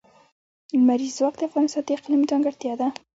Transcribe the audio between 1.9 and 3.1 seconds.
اقلیم ځانګړتیا ده.